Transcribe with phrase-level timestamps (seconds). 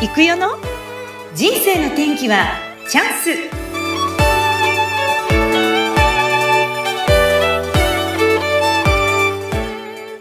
[0.00, 0.50] 行くよの？
[1.34, 2.52] 人生の天気は
[2.88, 3.30] チャンス。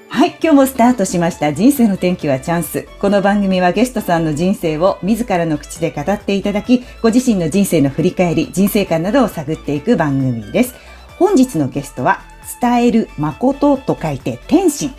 [0.09, 1.53] はい今日もスタートしました。
[1.53, 2.87] 人生の天気はチャンス。
[2.99, 10.73] この番組はゲストさんの人生を自らの口で語っていただきご自身の人生の振り返り人生観などを探っていく番組です。
[11.19, 12.21] 本日のゲストは
[12.59, 14.95] 伝える誠と書いて天心。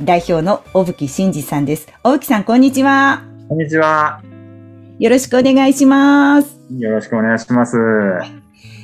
[0.00, 1.88] 代表の小吹真二さんです。
[2.04, 3.31] 小吹さんこんにちは。
[3.52, 4.22] こんにちは。
[4.98, 6.58] よろしくお願いします。
[6.74, 7.76] よろしくお願いします。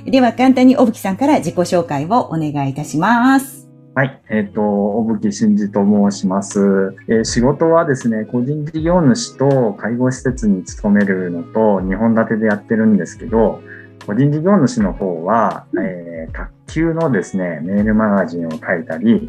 [0.05, 3.67] では簡単に小吹さんから自己紹介をお願いいたします。
[3.95, 4.21] はい。
[4.29, 13.63] えっ、と、小吹真二と申します、えー仕事はですね、個人事業主と介護施設に勤めるのと2本立てでやってるんですけど、
[14.07, 19.29] 個人事業主の方は、えー卓球のですね、メールマガジンを書いたり、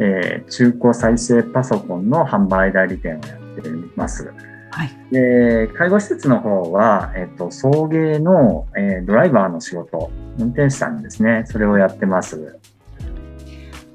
[0.00, 4.32] えー中古再生パソコンの販売代理店をやっています。
[4.70, 4.90] はい。
[5.10, 12.58] で、介護施設の方は、えっと、送迎の、えードライバーの仕事、運転手さんですね、それをやってます。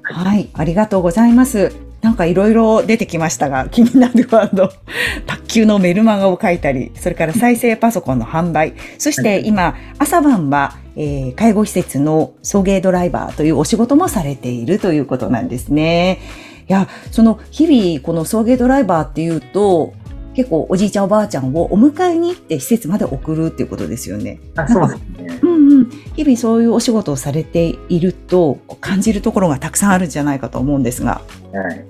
[0.02, 1.72] はい、ありがとうございます。
[2.02, 4.68] なんかいろいろ出てきましたが、気になるワード、
[5.26, 16.20] 卓球のメルマガを書いたり、それから再生パソコンの販売、そして今、朝晩は、えー介護施設の送迎ドライバーというお仕事もされているということなんですね。
[16.68, 19.92] いや、その日々この送迎ドライバーっていうと、
[20.36, 24.38] 結構おじいちゃんおばあちゃんをお迎えに行って施設まで送るっていうことですよね。
[24.54, 25.40] あそうですね。
[25.42, 31.22] うんうん、日々そういうお仕事をされていると感じるところがたくさんあるんじゃないかと思うんですが。
[31.52, 31.84] はい。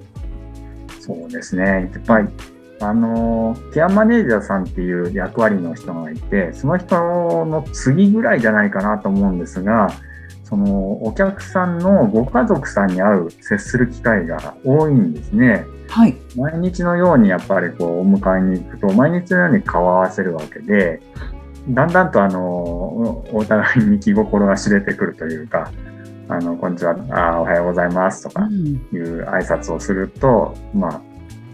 [1.00, 1.64] そうですね。
[1.64, 2.28] やっぱり、
[2.80, 6.96] あの、ケアマネージャーさんっていう役割の人がいて、その人
[7.46, 9.90] の次ぐらいじゃないかなと思うんですが、
[10.48, 15.64] そのお客さんのご家族さんに会う、接する機会が多いんですね。
[15.88, 16.16] はい。
[16.36, 21.00] 毎日のようにやっぱりこうお迎えに行くと毎日のように顔を合わせるわけで
[21.68, 25.70] だんだんとあのお互いに気心が知れてくるというか
[26.28, 31.00] 「あのこんにちはあおはようございます」とかうんいう挨拶をするとまあ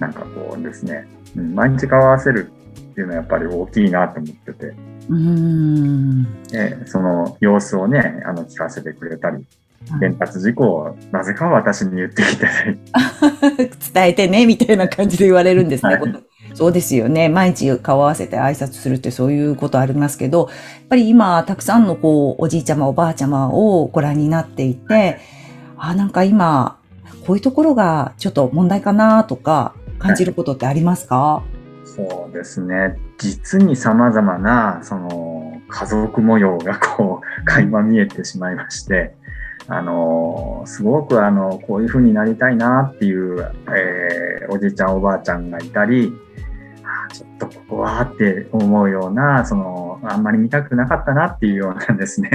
[0.01, 2.51] なんかこうですね、うん毎日顔を合わせる
[2.93, 4.75] っていうのはやっぱり大きいなと思ってて、
[5.09, 6.27] うーん。
[6.53, 9.45] えその様子をねあの聞かせてくれたり
[10.01, 12.47] 伝達事項をなぜか私に言ってきて
[13.93, 15.95] 伝えてね、みたいな感じで言われるんですね。
[15.97, 16.25] はい
[16.55, 17.31] そうですよね。
[17.31, 20.49] 毎日顔合わせて挨拶するってそういうことありますけど、やっ
[20.89, 25.19] ぱり今、たくさんのこう、おじいちゃま、おばあちゃまをご覧になっていて、
[25.79, 26.79] あ、なんか今、
[27.27, 31.43] こういうところがちょっと問題かなとか、感じることってありますか、
[31.85, 32.99] そうですね。
[33.23, 39.15] 実に様々な、その、家族模様がこう、垣間見えてしまいまして、
[39.69, 46.13] あの、すごくあの、こういう風になりたいなっていう、えーおじいちゃんおばあちゃんがいたり、
[47.13, 52.31] ちょっとここはって思うような、その、あんまり見たくなかったなっていうようなですね、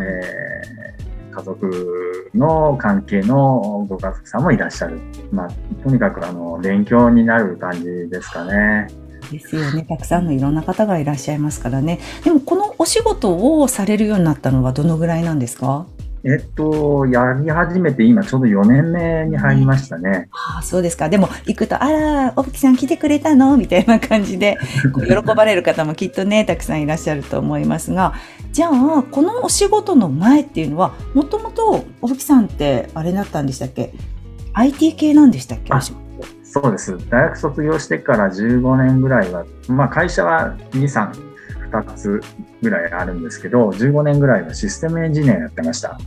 [0.00, 5.00] えー家族の関係のご家族さんもいらっしゃる。
[5.32, 5.48] まあ、
[5.82, 8.86] とにかくあの勉強になる感じですかね。
[9.30, 9.84] ですよね。
[9.88, 11.98] たくさんのいろんな方がいらっしゃいますからね。
[12.24, 15.86] でもこのお仕事をされるようになったのはどのぐらいなんですか？
[16.26, 20.30] えっと、やり始めて今ちょうど4年目に入りましたね。
[20.54, 21.10] ああ、そうですか。
[21.10, 23.58] でも行くと、あら、おぶきさん来てくれたの？
[23.58, 24.56] みたいな感じで、
[25.06, 28.14] 喜ばれる方もきっとね、たくさんいらっしゃると思いますが、
[28.52, 33.92] じゃあ、このお仕事の前っていうのは、もともとおぶきさんってあれだったんでしたっけ
[34.54, 35.74] ?IT 系なんでしたっけ？
[36.54, 36.96] そうです。
[37.10, 41.10] 大学卒業してから15年ぐらいは、まあ会社は2、3、
[41.72, 42.22] 2つ
[42.62, 45.98] ぐらいあるんですけど、15年ぐらいはシステムエンジニアやってました。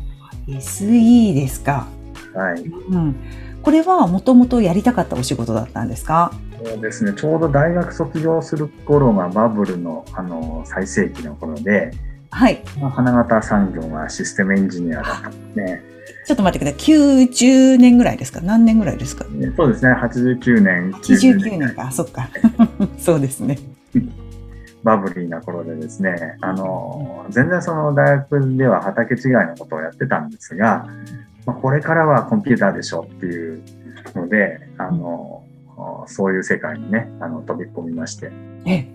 [0.47, 1.85] SE ですか。
[2.33, 2.61] はい。
[2.61, 3.15] うん。
[3.61, 6.31] これはもともとやりたかったお仕事だったんですか？
[6.63, 7.11] そうですね。
[7.11, 11.91] ちょうど大学卒業する頃がバブルのあの最盛期の頃で、
[12.31, 12.63] はい。
[12.79, 15.96] まあ花形産業がシステムエンジニアだったんですね。
[16.27, 16.79] ちょっと待ってください。
[16.95, 18.41] 90年ぐらいですか？
[18.41, 19.25] 何年ぐらいですか？
[19.55, 19.93] そうですね。
[19.93, 21.87] 89年、89年か。
[21.87, 22.27] あ、そっか。
[22.99, 23.57] そうですね。
[24.83, 30.87] バブリーな頃でですね、あの、全然その大学では畑違いのことをやってたんですが、
[31.45, 33.61] まあ、これからはコンピューターでしょっていう
[34.15, 35.43] ので、あの、
[36.07, 38.31] そういう世界にね、あの、飛び込みまして、
[38.65, 38.85] え、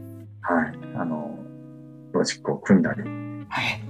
[0.43, 1.39] はい、あの、
[2.13, 3.03] ロジックを組んだり、
[3.49, 3.81] はい。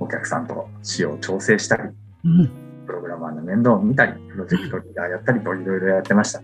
[0.00, 1.82] お客さんと仕様を調整したり、
[2.24, 2.50] うん。
[2.88, 6.40] プログラマーの面倒を見たり、プロジェクトリーダーやったりといろいろやってました。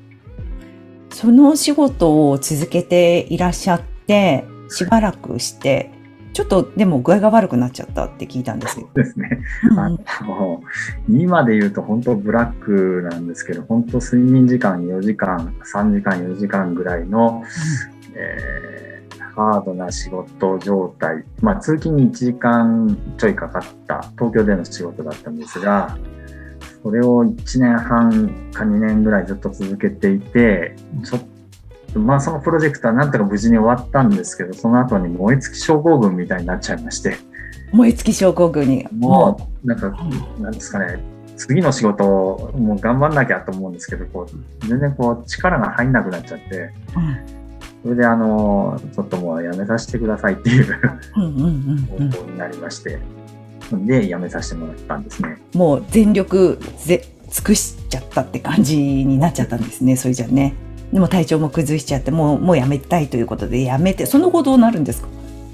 [1.11, 5.91] その仕事を続けていらっしゃって、しばらくして、
[6.35, 8.91] ちょっとでも具合が悪くなっちゃったって聞いたんですよ。
[8.94, 9.41] ですね。
[9.79, 10.61] あの
[11.08, 17.43] 今で言うと本当ブラックなんですけど、本当睡眠時間4時間、3時間、4時間ぐらいの、
[18.14, 18.85] えー
[19.35, 25.99] ハードな仕事状態、まあ、通勤に1時間ちょいかかった東京での仕事だったんですが、
[26.84, 31.22] それを1年半か2年ぐらいずっと続けていて、ちょっ
[31.94, 37.16] と、まあそのプロジェクトはなんとか無事に終わったんですけど、その後に燃え尽き症候群みたいになっちゃいまして。
[37.72, 38.86] 燃え尽き症候群に。
[38.92, 39.96] もう、なんか、
[40.38, 40.98] なんですかね、
[41.38, 46.70] 次の仕事をもう頑張んなきゃと思うんですけど、こう、全然こう力が入んなくなっちゃって、
[47.82, 50.78] それであの、ちょっともうやめさせてくださいっていう
[51.16, 51.25] うん。
[51.25, 51.44] うんうん
[51.98, 52.58] うん方向になり
[53.75, 55.38] まして、で、やめさせてもらったんですね。
[55.55, 60.55] もう全力ぜ尽くしちゃったって感じになっちゃったんですね、それじゃね。
[60.93, 65.09] でも体調も崩しちゃって、もう、もうやめたいということでやめて、その後どうなるんですか？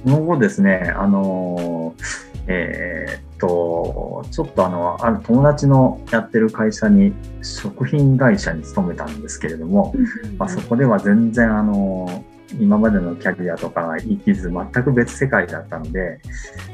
[0.04, 1.94] その後ですね、あの、
[2.46, 7.12] えーっと、ちょっとあの、ある友達のやってる会社に、
[7.42, 9.94] 食品会社に勤めたんですけれども、
[10.36, 12.24] まあ、そこでは全然あの、
[12.58, 16.20] 今までのキャリアとかが生きず、全く別世界だったので、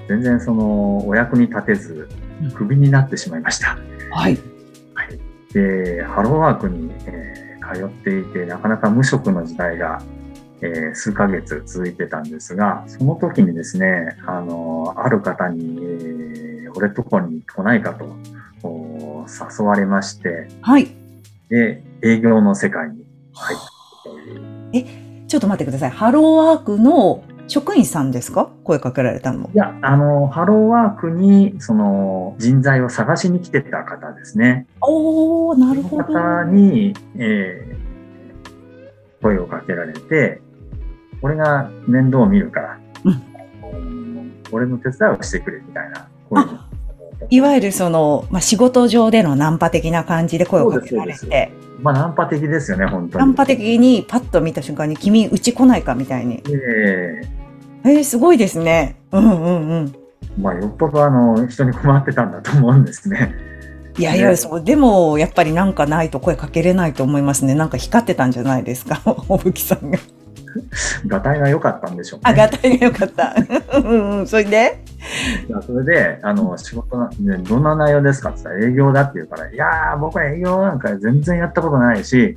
[0.08, 2.08] 全然その、お役に立てず、
[2.54, 3.78] クビになってしまいました。
[4.10, 4.38] はい。
[4.94, 5.18] はい。
[5.52, 10.00] で、ハローワークに、えー通っていて、なかなか無職の時代が、
[10.60, 18.04] えー数ヶ月続いてたんですが、その時にですね、あの、ある方に、えー俺とこに来ないかと
[18.62, 20.94] 誘われまして、はい。
[21.48, 25.05] で、営業の世界に入ったという。
[25.28, 25.90] ちょっと待ってください。
[25.90, 28.50] ハローワークの職員さんですか？
[28.64, 29.56] 声かけられたのもい。
[29.56, 34.66] や、あの、ハローワークに、その、人材を探しに来てた方ですね。
[34.80, 36.12] おー、なるそほど。
[36.12, 37.86] の方に、えー
[39.22, 40.40] 声をかけられて、
[41.22, 46.08] 俺が面倒を見るから、うんうん俺の手伝いをしてくれみたいな
[47.30, 51.50] いわゆるその、まあ、仕事上でのナンパ的な感じで声をかけられて、
[51.80, 53.24] まあ、ナンパ的ですよね、本当に。
[53.24, 56.42] ナンパ的にパッと見た瞬間に君、うち来ないかみたいに。
[56.48, 57.22] え
[57.84, 58.96] えー、すごいですね。
[59.12, 59.84] うんうんうん。
[59.86, 60.06] ー
[60.40, 63.34] まあ、よっぽどあの、人に困ってたんだと思うんですね。
[63.98, 67.54] いやいや、ねそう、でも、やっぱりなんかないと声かけれないと思いますね。
[67.54, 69.98] なんか光ってたんじゃないですか、 おぶきさんが。
[71.06, 72.22] がたいが良かったんでしょうね。
[72.24, 73.34] あ、がたいがよかった。
[73.78, 74.82] うんうん、それで？
[75.64, 82.34] それで、あの、仕事な、ね、どんな内容ですかって言ったら営業だって言うから、いやー、僕は営業なんか全然やったことないし、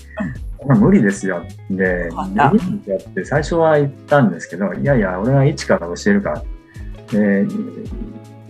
[0.66, 1.44] 無理ですよ。
[1.72, 6.44] で、無理ですよって最初は言ったんですけど、いやいや、俺は一から教えるから。
[7.12, 7.46] で、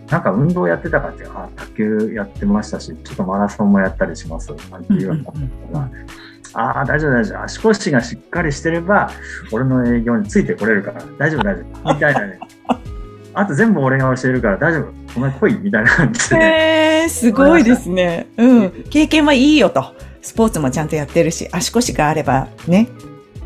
[0.09, 4.51] なんか運動やってたかって、あ、卓球やってましたし、ちょっとマラソンもやったりします。
[4.71, 5.89] なんて言われたら、
[6.53, 7.43] ああ、大丈夫大丈夫。
[7.43, 9.11] 足腰がしっかりしてれば、
[9.51, 11.93] 俺の営業についてこれるから、大丈夫大丈夫。
[11.93, 12.39] みたいなね。
[13.35, 14.91] あと全部俺が教えるから大丈夫。
[15.15, 16.45] お前来いみたいな感じで、ね。
[16.45, 18.27] へえ、すごいですね。
[18.37, 18.71] うん。
[18.89, 19.93] 経験はいいよと。
[20.21, 22.89] スポーツもちゃんとやってるし、足腰があればね、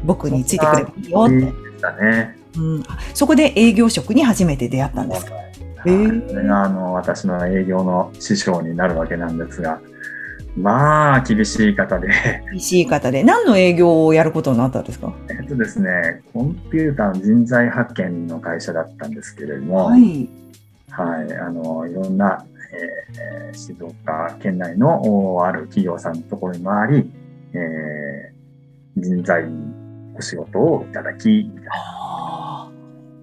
[0.03, 1.35] 僕についてくればいいよって。
[1.35, 2.37] でしたね。
[2.57, 2.83] うん、
[3.13, 5.33] そこで営業職に初めて出会ったんですか？
[5.85, 9.79] へーそれがあの私の営業の師匠になるわけなんですが、
[10.55, 12.09] まあ厳しい方で、
[12.51, 15.11] 厳しい方で、何の営業をやることになったんですか？
[15.29, 20.29] えっとですね、コンピューターの人材派遣の会社だったんですけれども、はい。
[20.89, 27.11] はい、あの、いろんな、えー静岡県内のおある企業さんのところに回り、
[27.53, 29.45] えー人材
[30.15, 31.71] お仕事をいただき、みたいな。
[31.73, 32.71] あ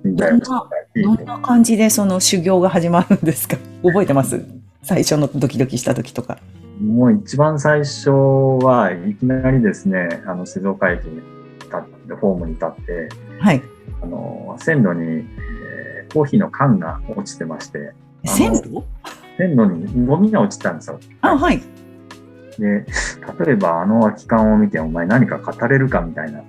[0.05, 3.57] 人材をいただーどんな感じでその修行が始まるんですか？
[3.85, 4.45] 覚えてます？
[4.83, 6.39] 最初のドキドキした時とか。
[6.81, 11.17] き、もう一番最初はいきなりですね、あの、静岡駅に
[11.61, 13.09] 立って、ホームに立って、
[13.39, 13.63] はい。
[14.03, 17.93] あの、線路に、えーコーヒーの缶が落ちてまして、
[18.25, 18.83] 線路？
[19.39, 20.99] 線路にゴミが落ちたんですよ。
[21.21, 21.63] あ、はい。
[22.59, 22.85] で、
[23.47, 26.43] 例えばあの空き缶を見てお前何か語れるかみたいな。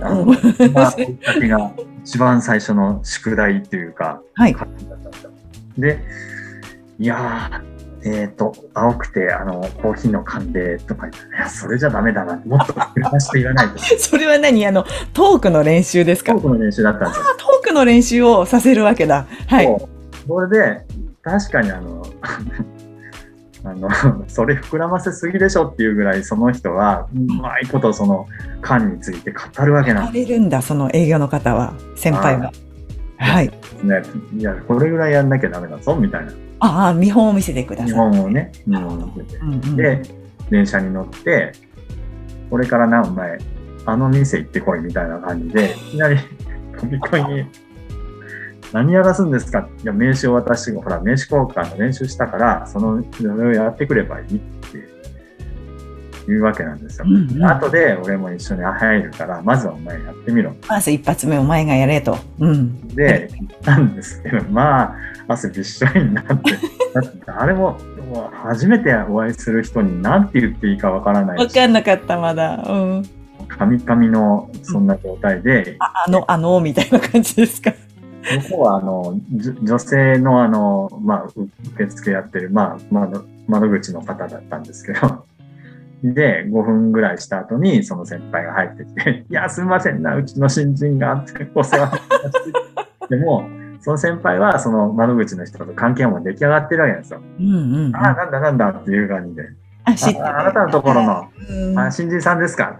[0.00, 1.72] あのうんそんなきっかけが
[2.04, 4.54] 一番最初の宿題っていうか、はい。
[5.76, 5.98] で
[7.00, 7.71] いやー、
[8.04, 12.36] えっ、と、青くて、あの、コーヒーの缶で、とか言って、いや、それじゃダメだな。
[12.44, 13.78] もっと繰り返して言わないと。
[13.98, 14.66] それは何？
[14.66, 16.32] あの、トークの練習ですか？
[16.34, 17.24] トトークの練習だったんですよ。
[17.62, 19.26] ークの練習をさせるわけだ。
[19.46, 19.66] はい。
[20.26, 20.84] それで、
[21.22, 22.02] 確かにあの、
[23.64, 23.88] あの、
[24.26, 28.26] それ膨らませすぎでしょっていうぐらい、その人は、うまいことその
[28.60, 32.52] 缶について語るわけなん語れるんだ、その営業の方は、先輩は。
[33.18, 33.48] はい。
[33.48, 34.02] ですね。
[34.36, 36.32] いや、これぐらいやんなきゃダメだぞ、みたいな。
[36.64, 37.86] ああ、見本を見せてください。
[37.88, 39.36] 日本をね、日なるほど本を見てて。
[39.38, 40.02] うんうんで、
[40.50, 41.52] 電車に乗って、
[42.50, 43.38] これからな、お前、
[43.86, 46.16] あの店行ってこいみたいな感じで、 いきなり
[46.78, 47.46] 飛び込みに、
[48.72, 49.68] 何やらすんですか？
[49.82, 54.36] いや、名刺を渡して、ほら、名刺交換の練習したから、その、それをやってくればいい。
[54.36, 54.61] って
[56.26, 57.06] 言うわけなんですよ。
[57.08, 60.54] うんうん後で俺も一緒に入るから、まずはお前やってみろ。
[60.68, 62.16] まず一発目お前がやれと。
[62.38, 62.88] うん。
[62.88, 64.96] で、言ったんですけど、まあ、
[65.28, 66.34] 汗びっしょりになって、
[66.94, 67.78] だって誰も、
[68.12, 72.64] もう初めてお会いする人に何て言っていいかわからないし、わかんなかった、まだ。
[72.66, 73.02] うん。
[73.48, 77.72] カミカミのそんな状態で、ああの、あの、みたいな感じですか。
[78.22, 79.20] 向こうはあの
[79.62, 85.24] 女性のあの、まあ、う受付やってる、まあ、窓窓口の方だったんですけど、
[86.02, 92.52] で、5分ぐらいした後に、その先輩が入ってきて、 いや、すみませんな、うちの新人がってお世話になりまし
[93.00, 93.08] た。
[93.08, 93.48] でも、
[93.80, 97.20] その先輩は、その窓口の人と関係はもう出来上がってるわけですよ。
[97.38, 97.96] うんうんうん。
[97.96, 99.48] ああ、なんだなんだっていう感じで。
[99.84, 102.78] あ、知ってるああなたのところの、うんあ新人さんですか？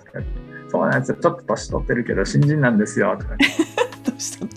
[0.69, 1.19] そうなんですよ。
[1.21, 3.17] ちょっと年取ってるけど、新人なんですよ。
[3.19, 3.51] とか言っ
[4.05, 4.57] てどうしたって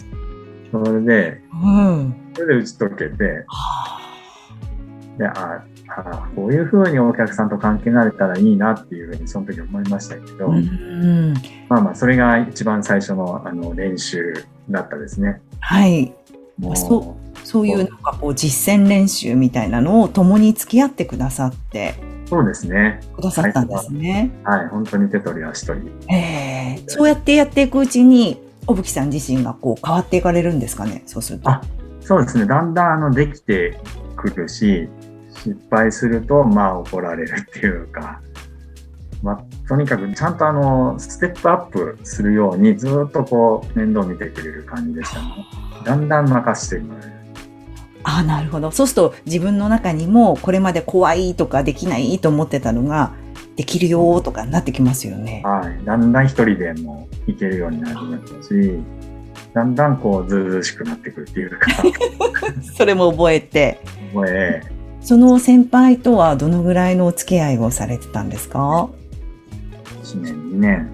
[0.72, 2.16] それで、うん。
[2.34, 4.00] それで打ち解けて、は
[5.18, 11.34] で、ああ、こういうふうにお客さんと関係がれたらいいなっていうふうにその時思いましたけど、あうん。
[11.70, 15.42] まあまあ、それが一番最初のあの練習だったですね。
[15.60, 16.14] はい。
[16.58, 23.02] もうそそういうなんかこう実践練習みたいなのを共に付き合ってくださってそうですね。
[23.16, 24.32] くださったんですね。
[24.44, 25.88] はい、本当に手取り足取り。
[26.08, 26.84] へえ。
[26.88, 31.04] そうやってやっていくうちに、小吹さん自身がこう変わっていかれるんですかね。
[31.06, 31.50] そうすると。
[31.50, 31.62] あ
[32.02, 32.46] そうですね。
[32.46, 33.80] だんだんあのできて
[34.16, 34.90] くるし、
[35.36, 38.22] 失敗すると、まあ怒られるっていうか、
[39.26, 45.46] まあ、とにかくちゃんとあの、ステップアップするようにずっとこう、面倒見てくれる感じでしたね。
[45.84, 47.12] だんだん任してもらえる。
[48.04, 48.72] ああ、なるほど。
[48.72, 53.14] そうすると自分の中にもこれまで怖いとかできないと思ってたのが
[53.56, 55.42] できるよとかになってきますよね。
[55.44, 55.84] はい。
[55.84, 58.80] だんだん一人でも行けるようになりましたし、
[59.56, 61.72] だんだんこう、ずうずうしくなってくるっていうか、
[62.78, 63.80] それも覚えて。
[64.14, 64.75] もうええ
[65.06, 68.90] その先輩とはどのぐらいのお付き合いをされてたんですか
[70.02, 70.90] ？1年、2年、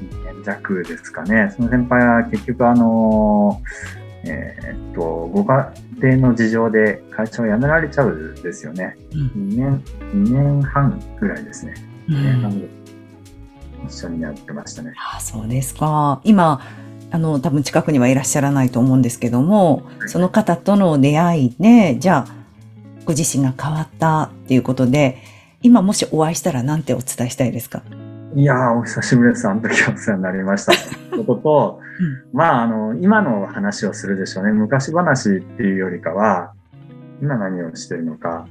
[0.00, 1.52] 2年弱ですかね。
[1.54, 3.60] その先輩は結局あの、
[4.24, 5.00] えーっと、
[5.34, 5.70] ご家
[6.02, 8.96] 庭の事情で会社を辞められちゃうんですよね。
[9.12, 9.82] うん2年、
[10.14, 11.74] 2年半ぐらいですね。
[12.08, 12.68] う2年半んぐらい
[13.86, 14.94] 一緒にやってましたね。
[15.14, 16.22] あそうですか。
[16.24, 16.62] 今、
[17.10, 22.43] あの、多分近くにはいらっしゃらないと思うんですけども、その方との出会いで、じゃあ、
[23.04, 25.18] ご自身が変わったっていうことで、
[25.62, 27.82] 今もしお会いしたら何てお伝えしたいですか？
[28.34, 29.48] いやー、お久しぶりです。
[29.48, 30.72] あの時はお世話になりました。
[31.16, 31.80] ことと、
[32.32, 34.52] まあ、あの、今の話をするでしょうね。
[34.52, 36.52] 昔話っていうよりかは、
[37.22, 38.46] 今何をしてるのか。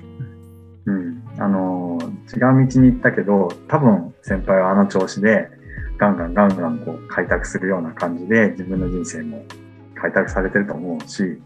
[0.85, 1.21] うん。
[1.37, 1.99] あの、
[2.33, 5.49] 違う道に行ったけど、多分先輩はあの調子で、
[5.97, 9.43] ガンガンガンガンこう開拓するような感じで、自分の人生も
[9.95, 11.41] 開拓されてると思うし、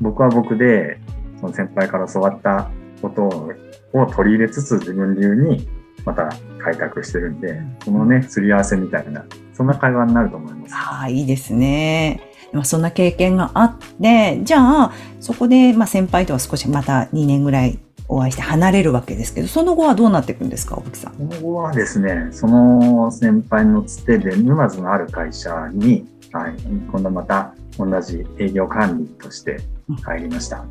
[0.00, 0.98] 僕は僕で、
[1.44, 2.70] その先輩から教わった
[3.02, 3.52] ことを
[3.92, 5.68] を取り入れつつ、自分流に
[6.04, 10.74] また開拓してるんで、そのね、すり合わせみたいな、そんな会話になると思います。
[10.74, 12.20] ああ、いいですね。
[12.52, 21.14] まあそんな経験があって、じゃあ、そこで、まあ、先輩とは少しまた2年ぐらいお会いして離れるわけですけど、その後はどうなっていくんですか、小吹さん。
[21.14, 26.54] その後はですね、その先輩のつてで沼津のある会社に、はい、
[26.90, 29.60] 今度また同じ営業管理として
[30.02, 30.64] 入りました。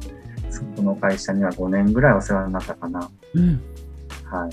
[0.53, 3.09] そこの会社には5年ぐらいお世話になったかな。
[3.33, 3.61] うん。
[4.25, 4.51] はい。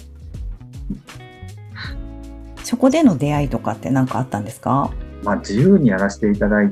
[2.64, 4.90] そこでの出会いとかって何かあったんですか？
[5.22, 6.70] まあ自由にやらせていただい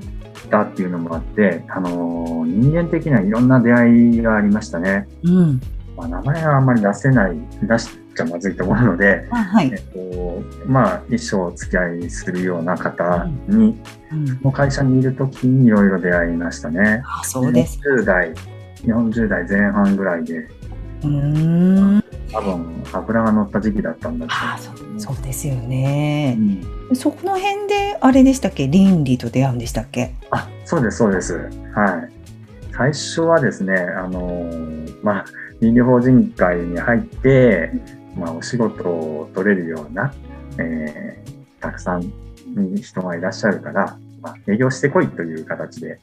[0.51, 5.07] たっていうのもあって、あのー人間的にはいろんな出会いがありましたね。
[5.23, 5.61] うん。
[5.97, 9.77] まあ名前はあんまり出せない、出しちゃまずいと思うので、あはいえ。
[9.77, 13.77] っと、まあ一生お付き合いするような方に、
[14.13, 17.03] うん、この会社にいるときにいろいろ出会いましたね。
[17.05, 17.81] あそうです。
[17.81, 18.33] 40代、
[18.85, 21.09] 40代前半ぐらいで、うー
[21.99, 22.05] ん。
[22.31, 24.71] 多分油が乗った時期だったんだとあそ。
[25.15, 26.35] そうですようね。
[26.35, 26.63] ん
[26.95, 28.69] そこの辺で、あれでしたっけ？
[28.69, 30.15] 倫理と出会うんでしたっけ？
[30.31, 31.35] あ、そうです、そうです。
[31.75, 32.13] はい。
[32.73, 35.25] 最初はですね、あのーまあ、
[35.61, 37.73] 倫理法人会に入って、
[38.17, 40.13] まあ、お仕事を取れるような、
[40.59, 41.29] えー
[41.61, 42.03] たくさん
[42.47, 45.99] に人がいらっしゃるから、まあ、営業してこいという形で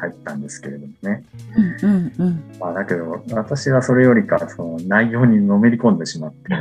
[0.00, 1.24] 入ったんですけれどもね。
[1.82, 2.42] うんうんうん。
[2.58, 6.54] まあ、だけど、私はそれよりか、その内容にのめり込んでしまって、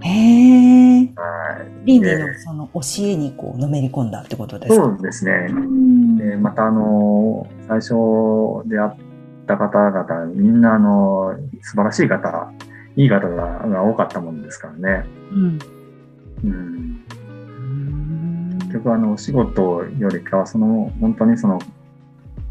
[0.00, 1.12] へえ。
[1.16, 1.86] はい。
[1.86, 4.84] 倫理でのその教えにこうのめり込んだってことですか？
[4.84, 5.46] そうですね。
[5.50, 7.94] うんで、またあの、最初
[8.66, 8.92] 出会っ
[9.46, 12.52] た方々、みんなあの、素晴らしい方、
[12.96, 15.06] いい方がが多かったもんですからね。
[15.32, 15.58] うん
[16.44, 16.50] うん。
[16.52, 17.04] うん
[18.58, 21.58] 結局あの、お仕事よりかは、その、本当にその、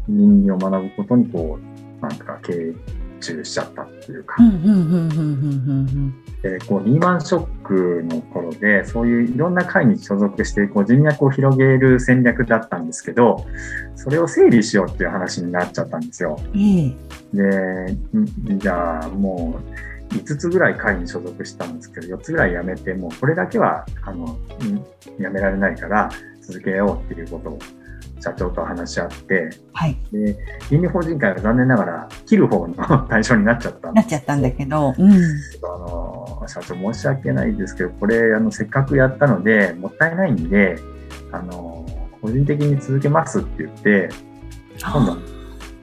[0.08, 2.74] 倫理を学ぶことにこう、なんか経
[3.20, 4.36] 中しちゃったっていうか、
[6.42, 13.44] でこうリーマンショックの頃でそういういろんな会に所属してこう人脈を広げる戦略だったんですけど
[13.96, 16.38] それを整理しようっていう話になっちゃったんですよ。
[16.54, 16.60] うん。
[16.60, 16.96] え
[17.34, 19.60] えでんじゃあも
[20.10, 24.38] う5つぐらい会に所属したんですけど4つぐらい辞めてもうこれだけはあのん
[25.18, 26.08] 辞められないから
[26.40, 27.58] 続けようっていうことを
[28.20, 29.96] 社長と話し合ってはい。
[30.12, 30.36] で
[30.70, 32.74] 倫理法人会は残念ながら切る方の
[33.08, 35.12] 対象になっちゃったなっちゃったんだけど、うん。
[35.12, 40.78] あの社長申し訳ないですけどこれあのせっかくやったのでもったいないんで
[41.32, 41.86] あの
[42.20, 44.08] 個人的に続けますって言って
[44.80, 45.16] 今度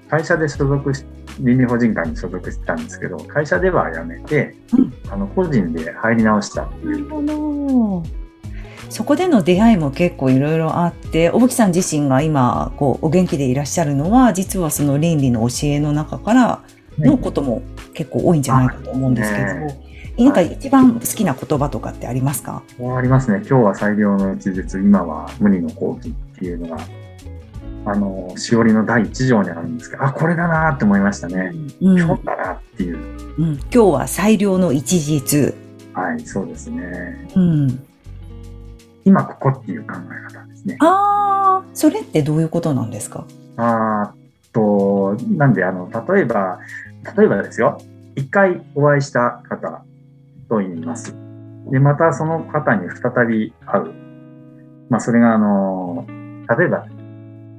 [0.10, 1.06] 会社で所属し
[1.39, 8.25] 倫理法人会に所属してたんですけど会社では辞めて、うんあの個人で入り直したっていうなるほど。
[8.89, 16.63] そこでの出会いも結構いろいろあって、小吹さん自身が今、こう、お元気でいらっしゃるのは、実はその倫理の教えの中から
[16.98, 17.62] のことも
[17.94, 19.82] 結構多いんじゃないかと思うんですけど、ね
[20.18, 22.63] なんか一番好きな言葉とかってありますか？
[22.80, 23.39] ありますね。
[23.39, 26.82] 今日は最良の一日今は無二の好機っていうのが
[27.84, 31.51] あのしおりの第一条にあるんですけどあこれだなって思いましたね、
[31.82, 32.98] うん、今日だなっていう。
[32.98, 33.56] うん。
[33.56, 35.54] 今日は最良の一日。
[35.92, 36.22] はい。
[36.22, 37.27] そうですね。
[37.36, 37.84] うん。
[39.05, 43.25] 今ここっていう考え方ですねああ、それってどういうことなんですか？
[43.57, 46.59] あーと、なんで、あの、例えば、
[47.17, 47.77] 例えばですよ、
[48.15, 49.83] 一回お会いした方
[50.50, 51.15] と言います。
[51.71, 53.93] で、またその方に再び会う。
[54.89, 56.05] まあ、それが、あの、
[56.57, 56.85] 例えば、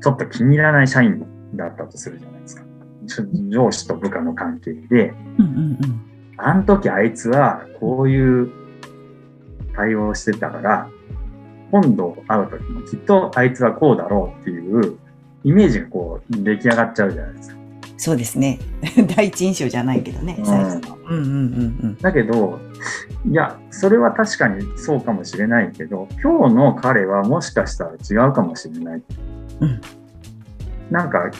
[0.03, 2.63] ちょっと気に入らない社員だったとするじゃないですか。
[3.49, 5.79] 上司と部下の関係で、うんうんうん。
[6.39, 8.51] あの時あいつはこういう
[9.75, 10.89] 対応をしてたから、
[11.71, 14.99] 今度会う時もきっとあいつはこうだろうっていう
[15.45, 17.57] イメージがこう出来上がっちゃうじゃないですか。
[17.99, 18.59] そうですね。
[19.17, 20.99] 第一印象じゃないけどね、うん最初の。
[21.09, 21.27] うんうん
[21.83, 22.59] うんだけど、
[23.25, 29.03] いや、それは確かにそうかもしれないけど、今日の彼はもしかしたら違うかもしれない。
[29.61, 29.81] うん
[30.91, 31.31] なんか、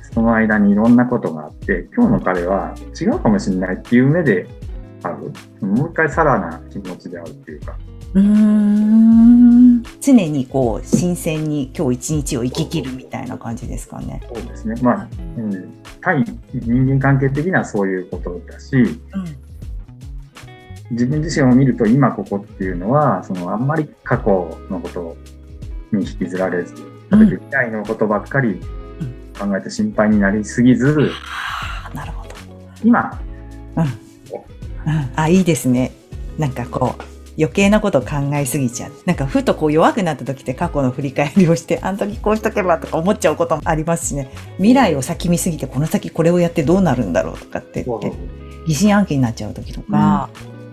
[0.00, 4.48] その間にいろんなことがあって、今日の彼は違うかもしれないっていう目で
[5.02, 5.12] 会
[5.60, 5.66] う。
[5.66, 7.76] もう一回さらな気持ちで会うっていうか。
[8.14, 8.26] うん。
[8.26, 9.82] うーん。
[10.00, 14.20] 常にこう、新鮮に今日一日を生き切るみたいな感じですかね。
[14.32, 14.74] そうですね。
[14.82, 18.94] まあ、うん、対人間関係的にはそういうことだし、うん。
[20.90, 25.16] 自分自身を見ると今ここっていうのは、そのあんまり過去のこと
[25.92, 26.74] に引きずられず、
[27.10, 28.60] 未来のことばっかり
[29.38, 32.34] 考えて心配になりすぎず、はあ、なるほど。
[32.82, 33.20] 今、
[33.76, 33.84] うん。
[35.14, 35.92] あ、いいですね。
[36.38, 38.92] なんかこう、余計なこと考えすぎちゃう。
[39.06, 44.30] なんかふとこう弱くなった時って過去の振り返りをして、あの時こうしとけばとか思っちゃうこともありますしね。
[44.56, 48.12] 未来を先見すぎて、この先これをやってどうなるんだろうとかって言って、
[48.66, 50.30] 疑心暗鬼になっちゃう時とか、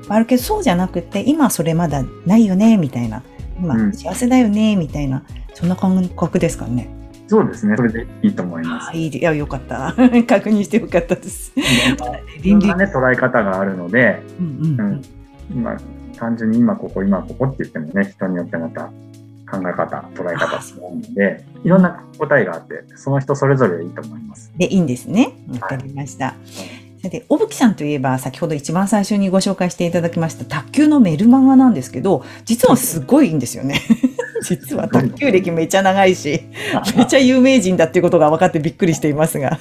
[0.09, 3.21] あるけどそうじゃなくて、今それまだないよね、みたいな。
[3.59, 5.23] 今うん幸せだよね、みたいな。
[5.53, 6.89] そんな感覚ですかね。
[7.27, 7.75] そうですね。
[7.75, 8.93] それでいいと思いますあ。
[8.95, 9.93] いいや、よかった。
[10.27, 11.53] 確認してよかったです。
[12.43, 15.01] いろんなね、捉え方があるので、うんうん
[15.51, 15.63] うん。
[15.63, 15.77] まあ、
[16.17, 18.85] 単純に今ここ、今ここって言ってもね、人によってまた
[19.49, 24.51] 考え方、捉え方違うので、いろんな答えがあって、その人それぞれいいと思います。
[24.57, 25.33] で、いいんですね。
[25.51, 26.35] わかりました。
[27.01, 33.79] さて、小吹さんといえば、先ほど一番最初にご紹介していただきました卓球のメルマガなんですけど、実はすごいんですよね。
[34.41, 36.41] 実は卓球歴めちゃ長いし、
[36.97, 39.59] めちゃ有名人だっていうことが分かってびっくりしていますが。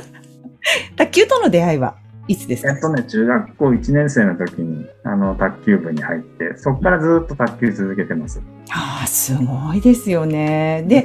[0.97, 1.97] 卓球との出会いは？
[2.29, 2.71] いつですか？
[2.73, 8.41] えっとね、中学校1年生の時に、あの、卓球部に入って、そこからずっと卓球続けてます。
[8.71, 10.85] ああ、すごいですよね。
[10.87, 11.05] で、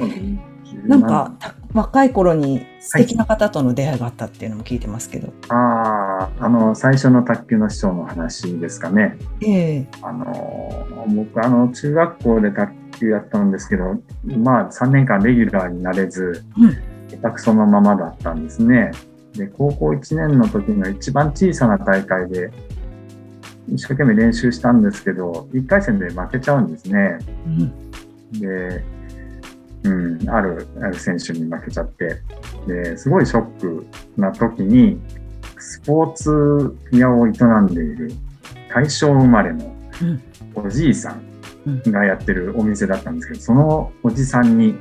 [0.86, 5.32] なんか、た若い頃に素敵な方との出会いがあったっていうのも聞いてますけど。
[5.48, 9.16] ああ、あの、最初の卓球の師匠の話ですかね。
[9.42, 14.00] ええあの、僕、あの、中学校で卓球やったんですけど、
[14.38, 16.76] まあ、3年間レギュラーになれず、うん
[17.10, 18.92] 下手くそのままだったんですね。
[19.34, 22.50] で、高校1年の時の一番小さな大会で、
[23.68, 27.18] 一生懸命練習したんですけど、1回戦で負けちゃうんですね。
[27.46, 28.40] うん。
[28.40, 28.84] で、
[29.84, 29.88] う
[30.24, 32.20] ん、あるある選手に負けちゃって、
[32.66, 35.00] ですごいショックな時に、
[35.58, 38.12] スポーツ屋を営んでいる
[38.74, 40.22] 大正生まれのうん。
[40.54, 41.30] おじいさん。
[41.66, 44.74] がやってるお店だったんですけど、そのおじさんに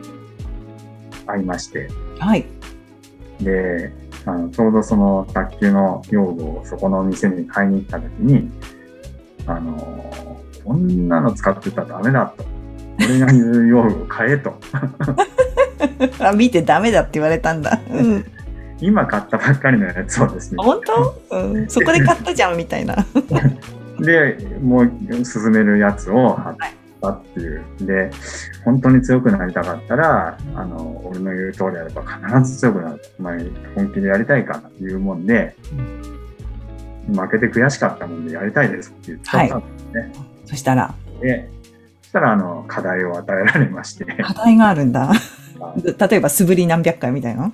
[1.25, 2.45] 会いまして、はい。
[3.41, 3.91] で、
[4.25, 8.51] あのちょうどその卓球の用具をそこのお店に買いに行った時に、
[9.45, 12.45] あの、こんなの使ってたらダメだと。
[12.99, 14.53] 俺が言う用具を買えと。
[16.19, 17.79] あ、見てダメだって言われたんだ。
[17.89, 18.25] うん。
[18.81, 20.57] 今買ったばっかりのやつをですね。
[20.63, 22.95] 本当、うん、そこで買ったじゃんみたいな。
[23.99, 24.91] で、もう
[25.25, 26.55] 進めるやつを貼っ
[27.01, 27.63] たっていう。
[27.81, 28.11] で、
[28.63, 33.01] 本当に強くなりたかったら、あの、俺の言う通りやれば必ず強くなる。
[33.19, 35.55] お前本気でやりたいかっていうもんで、
[37.07, 40.11] 負けて悔しかったもんでやりたいですって言ったんですね。
[40.45, 41.49] そしたら、で、
[42.01, 45.11] そしたら、あの、課題を与えられまして、課題があるんだ。
[45.75, 47.43] 例えば素振り何百回みたいな。
[47.43, 47.51] うん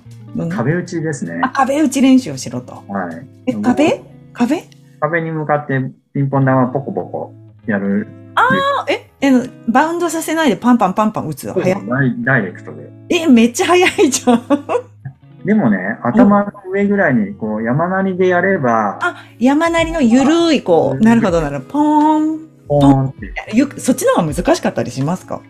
[0.50, 1.48] 壁打ちですねあ。
[1.48, 2.84] 壁打ち練習をしろと。
[2.88, 3.26] はい。
[3.46, 4.02] え、壁？
[4.34, 4.64] 壁？
[5.00, 5.80] 壁に向かって
[6.12, 7.34] ピンポン玉ポコポコ
[7.66, 8.06] やる。
[8.34, 9.30] あえ、え、
[9.68, 11.54] バウンドさせないでパンパンパンパン打つの？
[11.54, 11.82] 早い。
[12.24, 12.90] ダイレクトで。
[13.08, 14.42] え、めっちゃ早いじゃん。
[15.44, 21.70] でもね、頭の上ぐらいにこう山なりでやれば、あ、山なりのゆるい、こう、なるほどなるほど。
[21.70, 22.48] ポーン。
[22.68, 23.56] ポーンって。
[23.56, 25.40] よく、そっちの方が難しかったりしますか？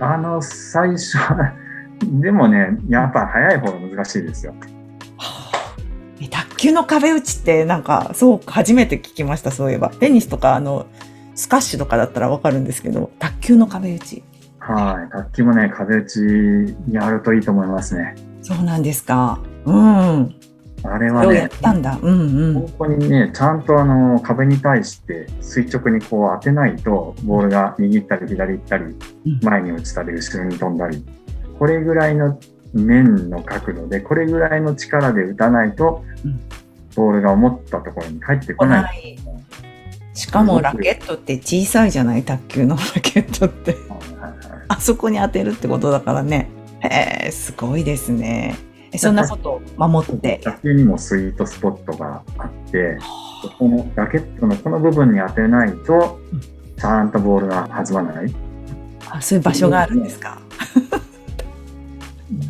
[0.00, 1.16] あの、最初、
[2.20, 4.54] でもね、やっぱ早い方が難しいですよ。
[6.20, 9.90] え卓球の壁打ちってなんか、そう、初めて聞きました、そういえば。
[9.90, 10.86] テニスとか、あの、
[11.36, 14.24] スカッシュとかだったらわかるんですけど、卓球の壁打ち。
[14.58, 15.12] はい。
[15.12, 18.16] 卓球もね、壁打ちやるといいと思いますね。
[18.42, 19.38] そうなんですか。
[19.64, 20.34] うん。
[20.82, 21.98] あれはねたんだ。
[22.00, 22.54] うんうん。
[22.54, 31.04] 本当にね、ちゃんとあの壁に対して垂直にこう当てないと、ボールが右行ったり左行ったりうん、前に落ちたり後ろに飛んだり、
[31.58, 32.38] これぐらいの
[32.72, 36.40] 面の角度で、これぐらいの力で打たないとうん、
[36.94, 39.18] ボールが思ったところに入ってこ来ない。
[40.16, 43.76] しかもラケットって小さいじゃない卓球のラケットって。
[44.68, 46.48] あそこに当てるってことだからね。
[46.80, 48.56] へえ、すごいですね。
[48.92, 50.40] えそんなことを守って。
[50.42, 52.98] 卓球にもスイートスポットがあって、
[53.58, 58.34] このラケットのこの部分に当てないとうん、ちゃんとボールが弾まない。
[59.10, 60.40] あそういう場所があるんですか？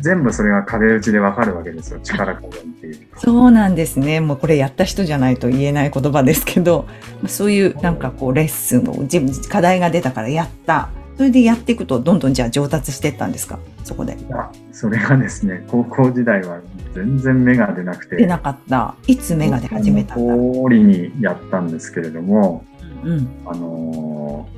[0.01, 1.99] 全部それが壁打ちでわかるわけですよ。
[2.01, 3.19] 力加減っていうか。
[3.19, 4.19] そうなんですね。
[4.19, 6.87] もうこれやった人じゃないと言えない言葉ですけど、
[7.21, 10.89] まあそういうなんかこうレッスンを自分課題が出たからやった。
[11.15, 13.59] それでやっていくとどんどんじゃあ上達していったんですか？
[13.83, 14.17] そこで。
[14.17, 16.59] いやそれがですね、高校時代は
[16.93, 18.95] 全然芽が出なくて、出なかった。
[19.05, 20.33] いつ目が出始めたんだ。
[20.33, 22.65] 通りにやったんですけれども、
[23.03, 23.27] うん。
[23.45, 24.57] あのー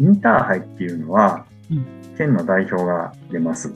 [0.00, 1.86] インターハイっていうのはうん、
[2.18, 3.72] 県の代表が出ます。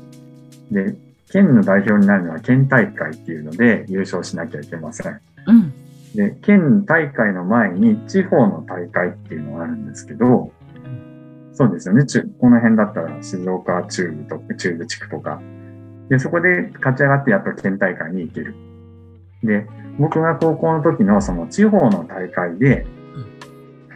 [0.70, 0.94] で、
[1.31, 5.20] 県の代表になるのは県大会っていうので優勝しなきゃいけません。
[5.46, 5.72] うん。
[6.14, 10.52] で、県大会の前に地方の大会っていうのがあるんですけど、
[11.52, 12.05] そうですよね。
[12.05, 15.40] 中この辺だったら静岡中部と中部地区とか。
[16.09, 18.55] で、そこで勝ち上がってやっと県大会に行ける。
[19.42, 19.66] で、
[19.98, 22.87] 僕が高校の時のその地方の大会で、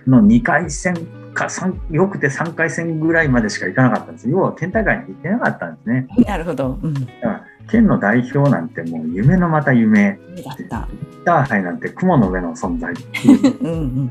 [0.06, 0.94] の2回戦
[1.40, 4.30] か3、よくて3回戦ぐらいまでしか行かなかったんです。
[4.30, 6.06] 要は県大会に行ってなかったんですね。
[6.26, 6.78] なるほど。
[6.82, 6.94] うん。
[6.94, 10.18] だから県の代表なんてもう夢のまた夢。
[10.34, 10.88] 目だった。
[10.90, 14.10] インターハイなんて雲の上の存在っていううんうん。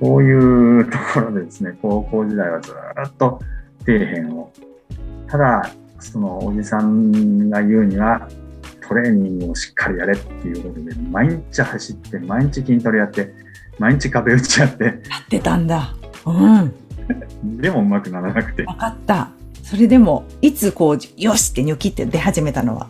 [0.00, 3.40] そういうところでですね、高校時代はずっと
[3.84, 4.52] 底辺を。
[5.26, 8.28] ただ、そのおじさんが言うには、
[8.86, 13.34] トレーニングをしっかりやれっていうことで、毎日走って、毎日筋トレやって、
[13.78, 14.94] 毎日壁打ちやって、やっ
[15.28, 15.94] てたんだ。
[16.32, 17.60] うん。
[17.60, 19.30] でも上手くならなくて、わかった。
[19.62, 22.88] それでも、いつこう、よしってニョキって出始めたのは、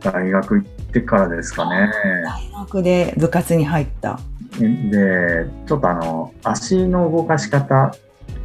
[0.00, 1.90] 大学行ってからですかね。
[2.24, 4.20] 大学で部活に入った。
[4.58, 7.94] で、ちょっとあの、足の動かし方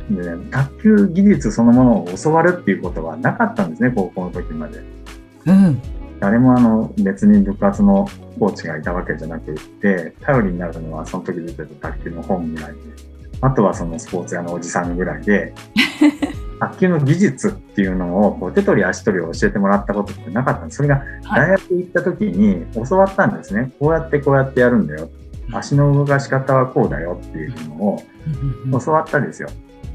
[0.09, 4.81] で、ね、卓球技術そのものを教わるっていうことはなかったんですね、高校の時まで。
[5.45, 5.81] うん。
[6.19, 8.07] 誰もあの別に部活の
[8.39, 12.79] コーチがいたわけじゃなくって、頼りになるのはその時出てた卓球の本ぐらいで、
[13.41, 15.53] あとはそのスポーツ屋のおじさんぐらいで、
[16.59, 20.77] 卓球の技術っていうのをこう手取り足取りを教えてもらったことってなかったんです。
[20.77, 23.71] それが大学行った時に教わったんですね。
[23.79, 25.09] こうやってこうやってやるんだよ。
[25.53, 28.03] 足の動かし方はこうだよっていうのを
[28.83, 29.49] 教わったんですよ。